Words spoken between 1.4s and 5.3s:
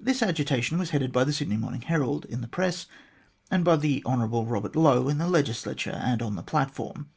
Morning Herald in the press, and by the Hon. Kobert Lowe in the